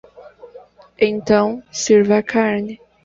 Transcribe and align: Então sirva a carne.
Então 0.97 1.61
sirva 1.71 2.17
a 2.17 2.23
carne. 2.23 2.81